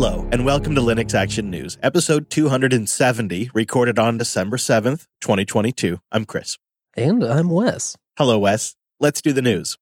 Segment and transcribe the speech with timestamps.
[0.00, 5.98] Hello, and welcome to Linux Action News, episode 270, recorded on December 7th, 2022.
[6.12, 6.56] I'm Chris.
[6.96, 7.96] And I'm Wes.
[8.16, 8.76] Hello, Wes.
[9.00, 9.76] Let's do the news.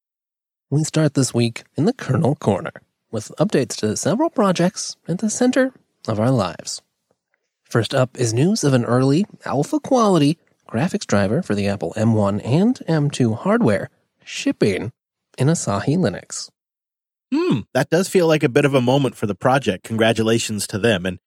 [0.70, 2.72] We start this week in the Kernel Corner
[3.10, 5.74] with updates to several projects at the center
[6.08, 6.80] of our lives.
[7.64, 12.40] First up is news of an early, alpha quality graphics driver for the Apple M1
[12.42, 13.90] and M2 hardware
[14.24, 14.92] shipping
[15.36, 16.48] in Asahi Linux.
[17.36, 19.84] Hmm, that does feel like a bit of a moment for the project.
[19.84, 21.04] Congratulations to them.
[21.04, 21.18] And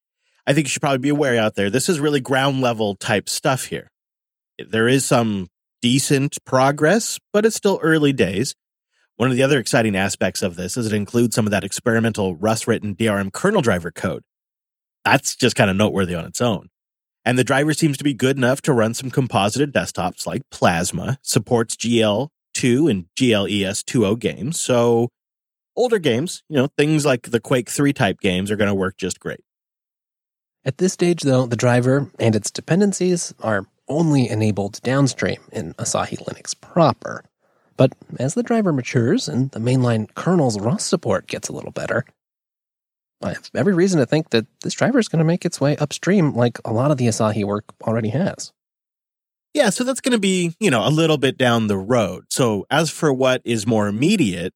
[0.47, 3.29] I think you should probably be aware out there, this is really ground level type
[3.29, 3.91] stuff here.
[4.57, 5.49] There is some
[5.83, 8.55] decent progress, but it's still early days.
[9.17, 12.35] One of the other exciting aspects of this is it includes some of that experimental
[12.35, 14.23] Rust written DRM kernel driver code.
[15.05, 16.69] That's just kind of noteworthy on its own.
[17.23, 21.19] And the driver seems to be good enough to run some composited desktops like Plasma,
[21.21, 24.59] supports GL2 and GLES 2.0 games.
[24.59, 25.09] So
[25.79, 28.97] older games, you know, things like the Quake 3 type games are going to work
[28.97, 29.39] just great.
[30.65, 36.19] At this stage, though, the driver and its dependencies are only enabled downstream in Asahi
[36.25, 37.23] Linux proper.
[37.77, 42.03] But as the driver matures and the mainline kernel's Rust support gets a little better,
[43.23, 45.77] I have every reason to think that this driver is going to make its way
[45.77, 48.51] upstream like a lot of the Asahi work already has.
[49.53, 52.25] Yeah, so that's going to be, you know, a little bit down the road.
[52.29, 54.53] So as for what is more immediate,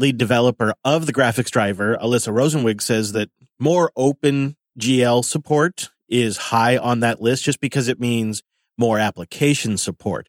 [0.00, 6.36] lead developer of the graphics driver, Alyssa Rosenzweig, says that more open GL support is
[6.36, 8.42] high on that list just because it means
[8.76, 10.28] more application support.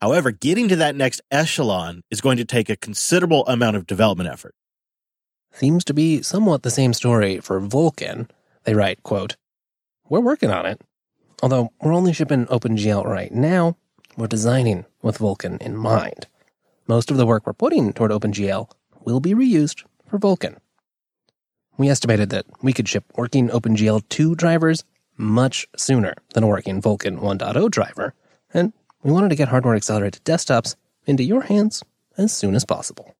[0.00, 4.28] However, getting to that next echelon is going to take a considerable amount of development
[4.28, 4.54] effort.
[5.52, 8.28] Seems to be somewhat the same story for Vulkan.
[8.64, 9.36] They write, quote,
[10.08, 10.82] We're working on it.
[11.42, 13.76] Although we're only shipping OpenGL right now,
[14.16, 16.26] we're designing with Vulkan in mind.
[16.86, 18.70] Most of the work we're putting toward OpenGL
[19.06, 20.56] will be reused for Vulkan.
[21.78, 24.84] We estimated that we could ship working OpenGL 2 drivers
[25.16, 28.12] much sooner than a working Vulkan 1.0 driver,
[28.52, 30.74] and we wanted to get hardware accelerated desktops
[31.06, 31.82] into your hands
[32.18, 33.14] as soon as possible.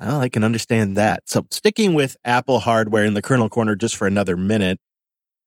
[0.00, 1.22] Well, I can understand that.
[1.26, 4.78] So, sticking with Apple hardware in the kernel corner just for another minute,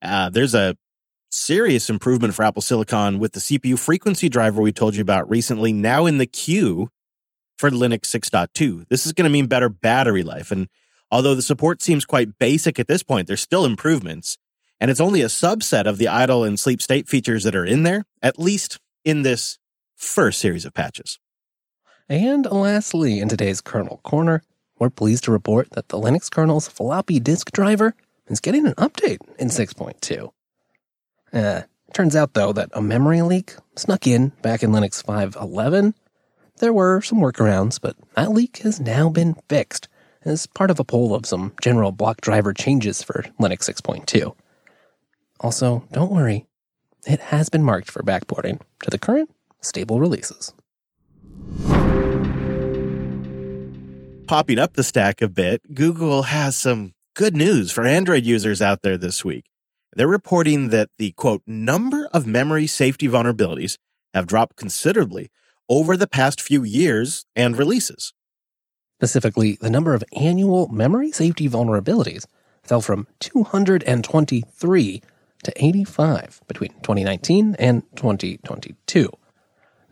[0.01, 0.75] uh, there's a
[1.29, 5.73] serious improvement for Apple Silicon with the CPU frequency driver we told you about recently,
[5.73, 6.89] now in the queue
[7.57, 8.87] for Linux 6.2.
[8.87, 10.51] This is going to mean better battery life.
[10.51, 10.67] And
[11.11, 14.37] although the support seems quite basic at this point, there's still improvements.
[14.79, 17.83] And it's only a subset of the idle and sleep state features that are in
[17.83, 19.57] there, at least in this
[19.95, 21.19] first series of patches.
[22.07, 24.43] And lastly, in today's kernel corner,
[24.79, 27.95] we're pleased to report that the Linux kernel's floppy disk driver
[28.27, 30.31] is getting an update in 6.2.
[31.33, 31.63] Uh,
[31.93, 35.93] turns out, though, that a memory leak snuck in back in Linux 5.11
[36.57, 39.87] there were some workarounds, but that leak has now been fixed
[40.25, 44.35] as part of a poll of some general block driver changes for Linux 6.2.
[45.39, 46.45] Also, don't worry,
[47.05, 49.29] it has been marked for backporting to the current
[49.61, 50.53] stable releases.
[54.27, 58.81] Popping up the stack a bit, Google has some good news for Android users out
[58.81, 59.45] there this week.
[59.93, 63.77] They're reporting that the quote number of memory safety vulnerabilities
[64.13, 65.29] have dropped considerably
[65.69, 68.13] over the past few years and releases.
[68.99, 72.25] Specifically, the number of annual memory safety vulnerabilities
[72.63, 75.01] fell from 223
[75.43, 79.11] to 85 between 2019 and 2022.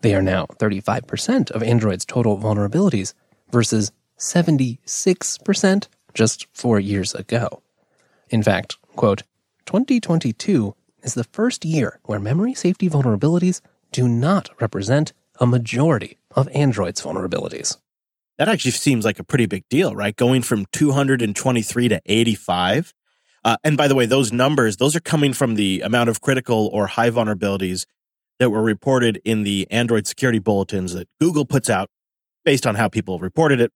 [0.01, 3.13] They are now 35% of Android's total vulnerabilities
[3.51, 7.61] versus 76% just four years ago.
[8.29, 9.23] In fact, quote,
[9.65, 13.61] 2022 is the first year where memory safety vulnerabilities
[13.91, 17.78] do not represent a majority of Android's vulnerabilities.
[18.38, 20.16] That actually seems like a pretty big deal, right?
[20.16, 22.94] Going from 223 to 85.
[23.44, 26.69] Uh, and by the way, those numbers, those are coming from the amount of critical
[26.73, 27.85] or high vulnerabilities
[28.40, 31.90] that were reported in the Android security bulletins that Google puts out
[32.44, 33.72] based on how people reported it,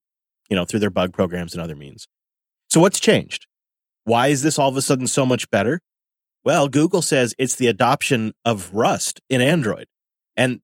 [0.49, 2.07] you know, through their bug programs and other means.
[2.69, 3.47] So what's changed?
[4.03, 5.79] Why is this all of a sudden so much better?
[6.43, 9.87] Well, Google says it's the adoption of Rust in Android.
[10.35, 10.61] And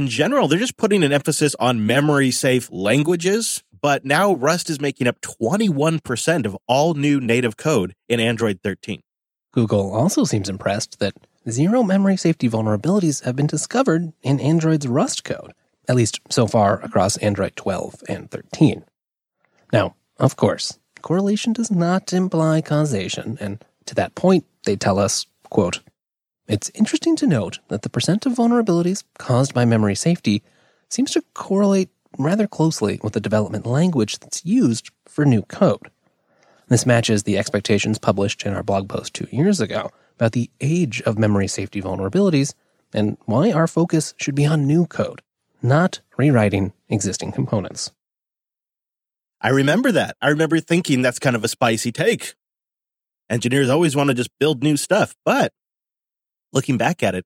[0.00, 3.62] in general, they're just putting an emphasis on memory safe languages.
[3.82, 9.02] But now Rust is making up 21% of all new native code in Android 13.
[9.52, 11.12] Google also seems impressed that
[11.50, 15.52] zero memory safety vulnerabilities have been discovered in Android's Rust code,
[15.86, 18.84] at least so far across Android 12 and 13.
[19.70, 25.26] Now, of course, correlation does not imply causation, and to that point, they tell us,
[25.50, 25.80] quote,
[26.50, 30.42] it's interesting to note that the percent of vulnerabilities caused by memory safety
[30.88, 35.92] seems to correlate rather closely with the development language that's used for new code.
[36.66, 41.00] This matches the expectations published in our blog post two years ago about the age
[41.02, 42.54] of memory safety vulnerabilities
[42.92, 45.22] and why our focus should be on new code,
[45.62, 47.92] not rewriting existing components.
[49.40, 50.16] I remember that.
[50.20, 52.34] I remember thinking that's kind of a spicy take.
[53.30, 55.14] Engineers always want to just build new stuff.
[55.24, 55.52] But
[56.52, 57.24] looking back at it,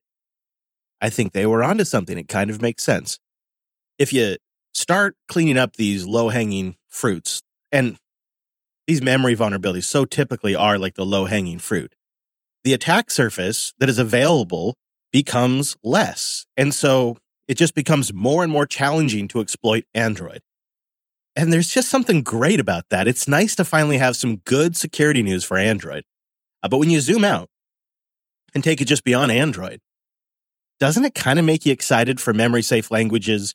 [1.01, 2.17] I think they were onto something.
[2.17, 3.19] It kind of makes sense.
[3.99, 4.37] If you
[4.73, 7.97] start cleaning up these low hanging fruits, and
[8.87, 11.95] these memory vulnerabilities so typically are like the low hanging fruit,
[12.63, 14.77] the attack surface that is available
[15.13, 16.47] becomes less.
[16.57, 20.41] And so it just becomes more and more challenging to exploit Android.
[21.37, 23.09] And there's just something great about that.
[23.09, 26.05] It's nice to finally have some good security news for Android.
[26.63, 27.49] Uh, but when you zoom out
[28.55, 29.81] and take it just beyond Android,
[30.81, 33.55] doesn't it kind of make you excited for memory safe languages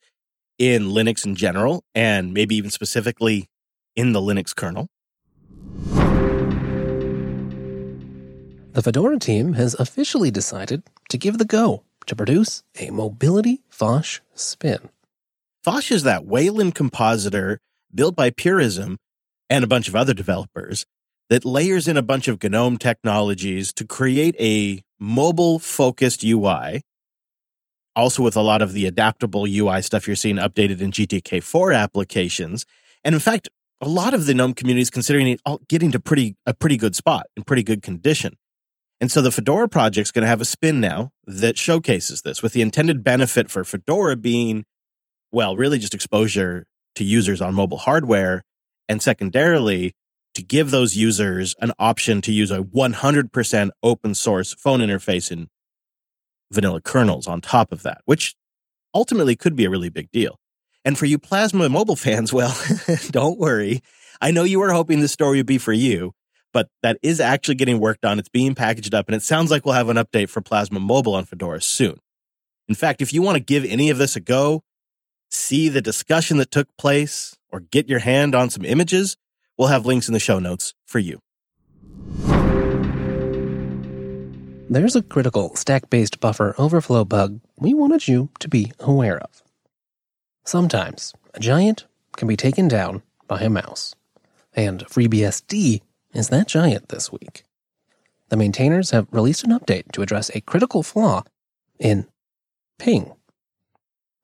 [0.57, 3.47] in Linux in general, and maybe even specifically
[3.95, 4.87] in the Linux kernel?
[8.73, 14.19] The Fedora team has officially decided to give the go to produce a mobility Phosh
[14.35, 14.89] spin.
[15.65, 17.59] Phosh is that Wayland compositor
[17.93, 18.97] built by Purism
[19.49, 20.85] and a bunch of other developers
[21.29, 26.81] that layers in a bunch of GNOME technologies to create a mobile focused UI.
[27.95, 32.65] Also, with a lot of the adaptable UI stuff you're seeing updated in GTK4 applications.
[33.03, 33.49] And in fact,
[33.81, 36.95] a lot of the GNOME community is considering it getting to pretty, a pretty good
[36.95, 38.35] spot in pretty good condition.
[39.01, 42.53] And so the Fedora project's going to have a spin now that showcases this with
[42.53, 44.65] the intended benefit for Fedora being,
[45.31, 48.43] well, really just exposure to users on mobile hardware.
[48.89, 49.93] And secondarily,
[50.39, 55.49] to give those users an option to use a 100% open source phone interface in
[56.51, 58.35] vanilla kernels on top of that, which
[58.95, 60.39] ultimately could be a really big deal.
[60.85, 62.57] And for you Plasma mobile fans, well,
[63.11, 63.81] don't worry.
[64.21, 66.13] I know you were hoping this story would be for you,
[66.53, 68.17] but that is actually getting worked on.
[68.17, 71.15] It's being packaged up, and it sounds like we'll have an update for Plasma Mobile
[71.15, 71.97] on Fedora soon.
[72.67, 74.63] In fact, if you want to give any of this a go,
[75.29, 79.17] see the discussion that took place, or get your hand on some images,
[79.59, 81.19] we'll have links in the show notes for you.
[84.71, 89.43] There's a critical stack based buffer overflow bug we wanted you to be aware of.
[90.45, 91.85] Sometimes a giant
[92.15, 93.95] can be taken down by a mouse,
[94.53, 95.81] and FreeBSD
[96.13, 97.43] is that giant this week.
[98.29, 101.23] The maintainers have released an update to address a critical flaw
[101.79, 102.07] in
[102.77, 103.11] ping.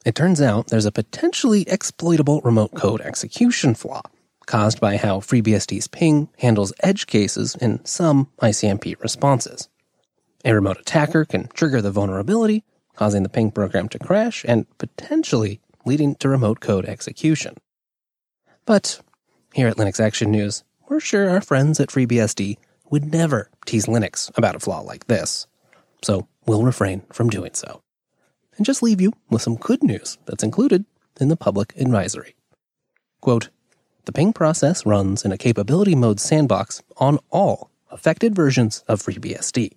[0.05, 4.01] It turns out there's a potentially exploitable remote code execution flaw
[4.45, 9.69] caused by how FreeBSD's ping handles edge cases in some ICMP responses.
[10.43, 12.63] A remote attacker can trigger the vulnerability,
[12.95, 17.55] causing the ping program to crash and potentially leading to remote code execution.
[18.65, 19.01] But
[19.53, 22.57] here at Linux Action News, we're sure our friends at FreeBSD
[22.89, 25.47] would never tease Linux about a flaw like this.
[26.03, 27.81] So we'll refrain from doing so
[28.57, 30.85] and just leave you with some good news that's included
[31.19, 32.35] in the public advisory.
[33.21, 33.49] Quote,
[34.05, 39.71] the ping process runs in a capability mode sandbox on all affected versions of FreeBSD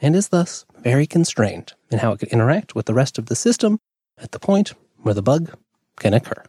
[0.00, 3.36] and is thus very constrained in how it can interact with the rest of the
[3.36, 3.78] system
[4.18, 4.72] at the point
[5.02, 5.52] where the bug
[5.98, 6.42] can occur.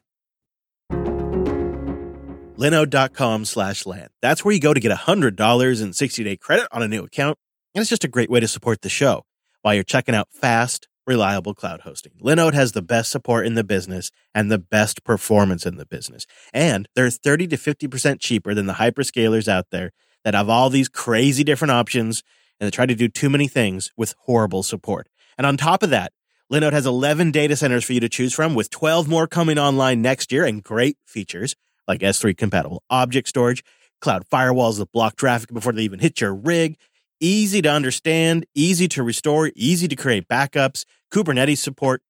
[2.57, 4.09] Linode.com slash LAN.
[4.21, 7.37] That's where you go to get $100 in 60 day credit on a new account.
[7.73, 9.23] And it's just a great way to support the show
[9.61, 12.13] while you're checking out fast, reliable cloud hosting.
[12.21, 16.25] Linode has the best support in the business and the best performance in the business.
[16.53, 19.91] And they're 30 to 50% cheaper than the hyperscalers out there
[20.23, 22.23] that have all these crazy different options
[22.59, 25.09] and they try to do too many things with horrible support.
[25.37, 26.13] And on top of that,
[26.51, 30.01] Linode has 11 data centers for you to choose from with 12 more coming online
[30.01, 31.55] next year and great features
[31.87, 33.63] like S3 compatible object storage,
[33.99, 36.77] cloud firewalls that block traffic before they even hit your rig,
[37.21, 42.01] easy to understand, easy to restore, easy to create backups, Kubernetes support,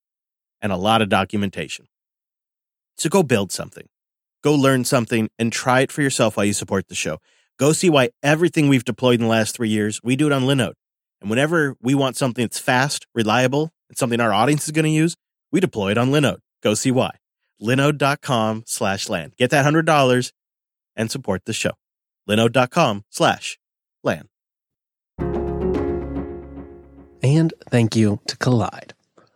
[0.61, 1.85] and a lot of documentation.
[2.97, 3.87] So go build something,
[4.43, 7.17] go learn something, and try it for yourself while you support the show.
[7.59, 10.43] Go see why everything we've deployed in the last three years, we do it on
[10.43, 10.73] Linode.
[11.19, 14.91] And whenever we want something that's fast, reliable, and something our audience is going to
[14.91, 15.15] use,
[15.51, 16.39] we deploy it on Linode.
[16.63, 17.11] Go see why.
[17.61, 19.33] Linode.com slash LAN.
[19.37, 20.31] Get that $100
[20.95, 21.71] and support the show.
[22.27, 23.59] Linode.com slash
[24.03, 24.30] LAN.
[27.23, 28.91] And thank you to Kolide.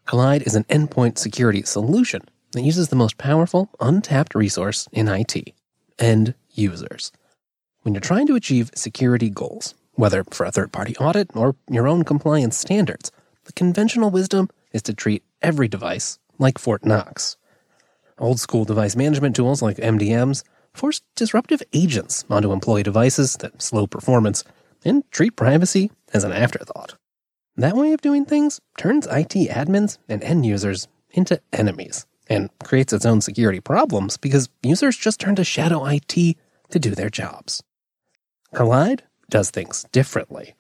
[0.08, 2.22] Kolide is an endpoint security solution
[2.54, 5.54] that uses the most powerful, untapped resource in IT
[6.00, 7.12] end users.
[7.82, 11.88] When you're trying to achieve security goals, whether for a third party audit or your
[11.88, 13.12] own compliance standards,
[13.46, 17.38] the conventional wisdom is to treat every device like Fort Knox.
[18.18, 23.86] Old school device management tools like MDMs force disruptive agents onto employee devices that slow
[23.88, 24.44] performance
[24.84, 26.96] and treat privacy as an afterthought.
[27.58, 32.92] That way of doing things turns IT admins and end users into enemies and creates
[32.92, 37.64] its own security problems because users just turn to shadow IT to do their jobs.
[38.54, 40.56] Kolide does things differently.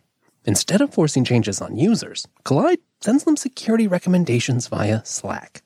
[0.45, 5.63] Instead of forcing changes on users, Kolide sends them security recommendations via Slack.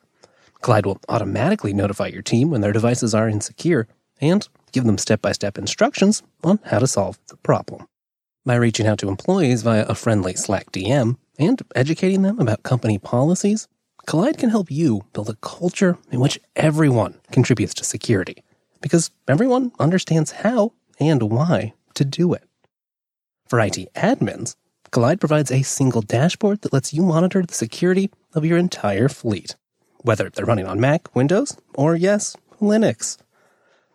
[0.64, 3.88] Kolide will automatically notify your team when their devices are insecure
[4.20, 7.88] and give them step by step instructions on how to solve the problem.
[8.50, 12.98] By reaching out to employees via a friendly Slack DM and educating them about company
[12.98, 13.68] policies,
[14.08, 18.44] Kolide can help you build a culture in which everyone contributes to security
[18.82, 22.44] because everyone understands how and why to do it.
[23.48, 24.56] For IT admins,
[24.90, 29.58] Kolide provides a single dashboard that lets you monitor the security of your entire fleet,
[30.02, 33.20] whether they're running on Mac, Windows, or yes, Linux.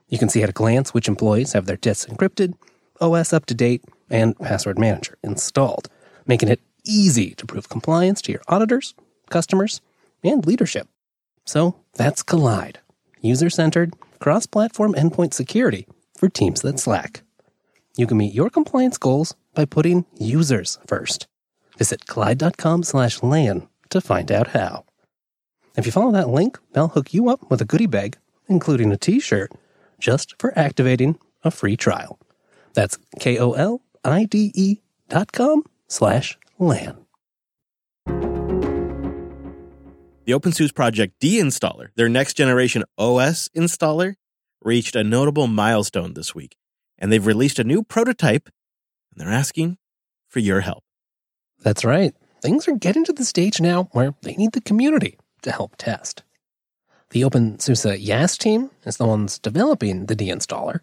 [0.07, 2.55] You can see at a glance which employees have their disks encrypted,
[3.01, 5.89] OS up to date, and Password Manager installed,
[6.27, 8.95] making it easy to prove compliance to your auditors,
[9.31, 9.81] customers,
[10.23, 10.89] and leadership.
[11.45, 12.77] So that's Kolide,
[13.21, 17.23] user centered, cross platform endpoint security for teams that slack.
[17.97, 21.27] You can meet your compliance goals by putting users first.
[21.79, 24.85] Visit kolide.com slash LAN to find out how.
[25.77, 28.17] If you follow that link, they'll hook you up with a goodie bag,
[28.49, 29.53] including a t shirt,
[29.99, 32.19] just for activating a free trial.
[32.75, 36.99] That's K O L I D E dot com slash LAN.
[40.27, 44.15] The OpenSUSE project D-Installer, their next generation OS installer,
[44.63, 46.57] reached a notable milestone this week,
[46.99, 48.49] and they've released a new prototype,
[49.11, 49.77] and they're asking
[50.31, 50.83] for your help.
[51.61, 52.15] That's right.
[52.41, 56.23] Things are getting to the stage now where they need the community to help test.
[57.11, 60.81] The OpenSUSE YaST team is the ones developing the D-Installer,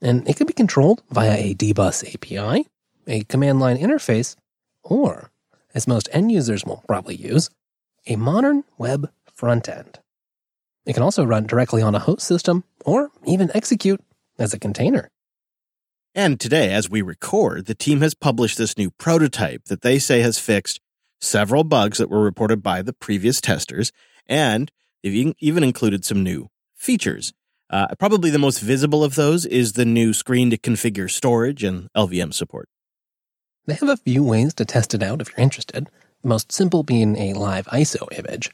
[0.00, 2.66] and it can be controlled via a dbus API,
[3.06, 4.36] a command line interface,
[4.82, 5.30] or,
[5.74, 7.50] as most end users will probably use,
[8.06, 9.98] a modern web front end.
[10.84, 14.00] It can also run directly on a host system or even execute
[14.38, 15.10] as a container.
[16.14, 20.20] And today, as we record, the team has published this new prototype that they say
[20.20, 20.80] has fixed
[21.20, 23.92] several bugs that were reported by the previous testers,
[24.26, 24.70] and
[25.02, 27.32] they've even included some new features.
[27.68, 31.88] Uh, probably the most visible of those is the new screen to configure storage and
[31.94, 32.68] LVM support.
[33.66, 35.88] They have a few ways to test it out if you're interested,
[36.22, 38.52] the most simple being a live ISO image.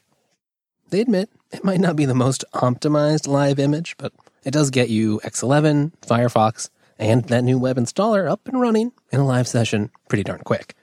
[0.88, 4.12] They admit it might not be the most optimized live image, but
[4.44, 9.20] it does get you X11, Firefox, and that new web installer up and running in
[9.20, 10.74] a live session pretty darn quick.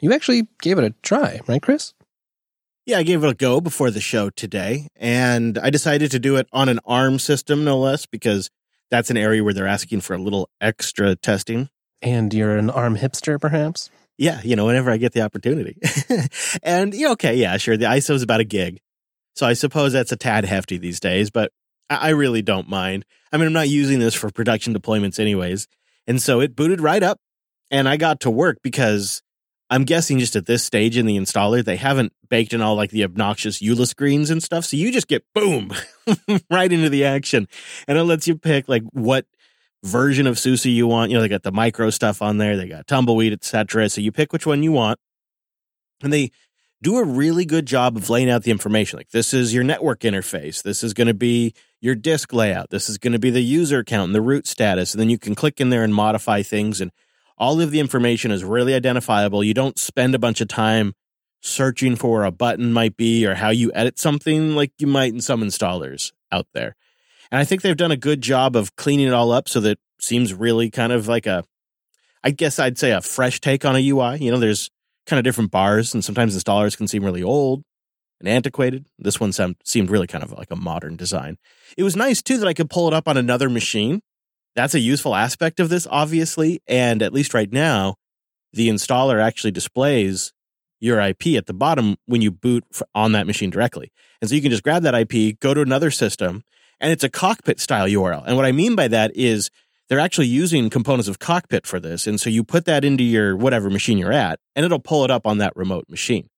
[0.00, 1.94] You actually gave it a try, right, Chris?
[2.88, 6.36] Yeah, I gave it a go before the show today, and I decided to do
[6.36, 8.48] it on an ARM system, no less, because
[8.90, 11.68] that's an area where they're asking for a little extra testing.
[12.00, 13.90] And you're an ARM hipster, perhaps?
[14.16, 15.76] Yeah, you know, whenever I get the opportunity.
[16.62, 17.76] and, yeah, okay, yeah, sure.
[17.76, 18.80] The ISO is about a gig.
[19.36, 21.52] So I suppose that's a tad hefty these days, but
[21.90, 23.04] I really don't mind.
[23.30, 25.68] I mean, I'm not using this for production deployments anyways.
[26.06, 27.20] And so it booted right up
[27.70, 29.20] and I got to work because
[29.70, 32.90] I'm guessing just at this stage in the installer, they haven't baked in all like
[32.90, 34.64] the obnoxious EULA screens and stuff.
[34.64, 35.72] So you just get boom
[36.50, 37.48] right into the action.
[37.86, 39.26] And it lets you pick like what
[39.84, 41.10] version of SUSE you want.
[41.10, 43.88] You know, they got the micro stuff on there, they got tumbleweed, etc.
[43.90, 44.98] So you pick which one you want.
[46.02, 46.30] And they
[46.80, 48.96] do a really good job of laying out the information.
[48.96, 50.62] Like this is your network interface.
[50.62, 52.70] This is going to be your disk layout.
[52.70, 54.94] This is going to be the user account and the root status.
[54.94, 56.80] And then you can click in there and modify things.
[56.80, 56.90] And
[57.38, 59.42] all of the information is really identifiable.
[59.42, 60.92] You don't spend a bunch of time
[61.40, 65.12] searching for where a button might be or how you edit something like you might
[65.12, 66.74] in some installers out there.
[67.30, 69.78] And I think they've done a good job of cleaning it all up so that
[70.00, 71.44] seems really kind of like a,
[72.24, 74.18] I guess I'd say a fresh take on a UI.
[74.18, 74.70] You know, there's
[75.06, 77.62] kind of different bars, and sometimes installers can seem really old
[78.20, 78.86] and antiquated.
[78.98, 81.38] This one seemed really kind of like a modern design.
[81.76, 84.00] It was nice too that I could pull it up on another machine.
[84.56, 86.60] That's a useful aspect of this, obviously.
[86.66, 87.96] And at least right now,
[88.52, 90.32] the installer actually displays
[90.80, 92.64] your IP at the bottom when you boot
[92.94, 93.92] on that machine directly.
[94.20, 96.42] And so you can just grab that IP, go to another system,
[96.80, 98.24] and it's a cockpit style URL.
[98.26, 99.50] And what I mean by that is
[99.88, 103.36] they're actually using components of cockpit for this and so you put that into your
[103.36, 106.28] whatever machine you're at and it'll pull it up on that remote machine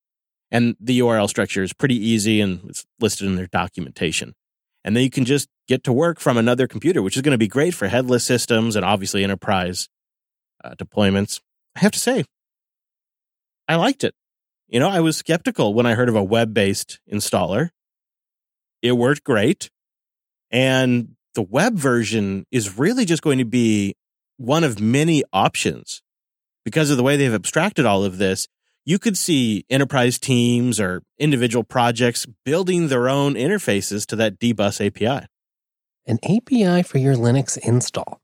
[0.49, 4.33] and the url structure is pretty easy and it's listed in their documentation
[4.83, 7.37] and then you can just get to work from another computer which is going to
[7.37, 9.87] be great for headless systems and obviously enterprise
[10.63, 11.39] uh, deployments.
[11.75, 12.25] I have to say
[13.67, 14.13] i liked it.
[14.67, 17.69] You know i was skeptical when i heard of a web-based installer.
[18.81, 19.69] It worked great.
[20.49, 23.95] And the web version is really just going to be
[24.37, 26.01] one of many options.
[26.63, 28.47] Because of the way they've abstracted all of this.
[28.83, 34.85] You could see enterprise teams or individual projects building their own interfaces to that dbus
[34.85, 35.27] API.
[36.07, 38.19] An API for your Linux install.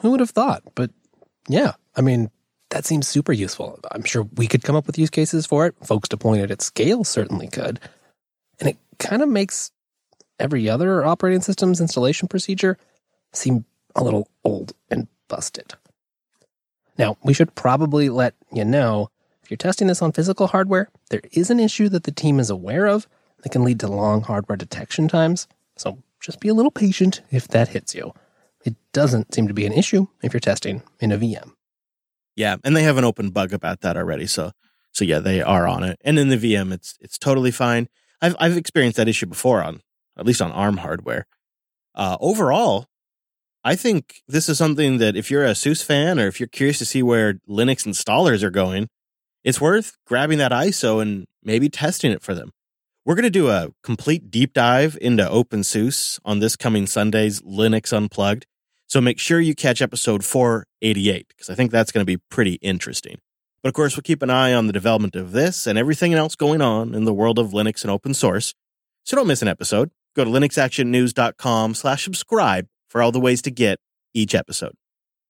[0.00, 0.62] Who would have thought?
[0.74, 0.90] But
[1.48, 2.30] yeah, I mean,
[2.70, 3.78] that seems super useful.
[3.92, 5.74] I'm sure we could come up with use cases for it.
[5.84, 7.78] Folks deploying it at scale certainly could.
[8.58, 9.70] And it kind of makes
[10.40, 12.78] every other operating system's installation procedure
[13.32, 13.64] seem
[13.94, 15.74] a little old and busted.
[16.98, 19.10] Now, we should probably let you know
[19.50, 22.50] if you're testing this on physical hardware, there is an issue that the team is
[22.50, 23.08] aware of
[23.42, 25.48] that can lead to long hardware detection times.
[25.76, 28.12] So just be a little patient if that hits you.
[28.64, 31.54] It doesn't seem to be an issue if you're testing in a VM.
[32.36, 34.28] Yeah, and they have an open bug about that already.
[34.28, 34.52] So,
[34.92, 35.98] so yeah, they are on it.
[36.04, 37.88] And in the VM, it's it's totally fine.
[38.22, 39.80] I've I've experienced that issue before on
[40.16, 41.26] at least on ARM hardware.
[41.96, 42.86] Uh, overall,
[43.64, 46.78] I think this is something that if you're a SUSE fan or if you're curious
[46.78, 48.88] to see where Linux installers are going,
[49.44, 52.52] it's worth grabbing that ISO and maybe testing it for them.
[53.04, 57.92] We're going to do a complete deep dive into OpenSUSE on this coming Sunday's Linux
[57.92, 58.46] Unplugged.
[58.86, 62.54] So make sure you catch episode 488 because I think that's going to be pretty
[62.54, 63.18] interesting.
[63.62, 66.34] But of course, we'll keep an eye on the development of this and everything else
[66.34, 68.54] going on in the world of Linux and open source.
[69.04, 69.90] So don't miss an episode.
[70.14, 73.78] Go to linuxactionnews.com slash subscribe for all the ways to get
[74.12, 74.74] each episode.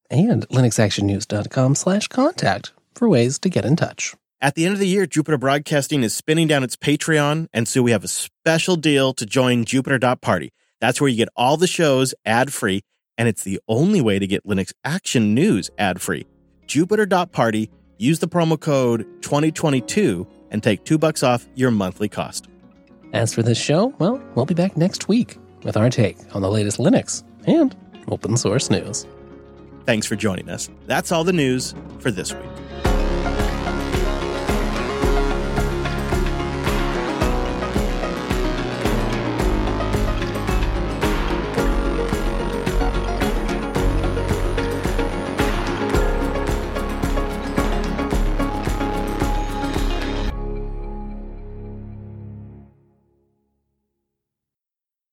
[0.09, 4.15] And linuxactionnews.com slash contact for ways to get in touch.
[4.43, 7.83] At the end of the year, Jupiter Broadcasting is spinning down its Patreon, and so
[7.83, 10.49] we have a special deal to join Jupiter.party.
[10.79, 12.81] That's where you get all the shows ad free,
[13.19, 16.25] and it's the only way to get Linux Action News ad free.
[16.65, 17.69] Jupiter.party,
[17.99, 22.47] use the promo code 2022 and take two bucks off your monthly cost.
[23.13, 26.49] As for this show, well, we'll be back next week with our take on the
[26.49, 27.75] latest Linux and
[28.07, 29.05] open source news.
[29.85, 30.67] Thanks for joining us.
[30.87, 32.70] That's all the news for this week.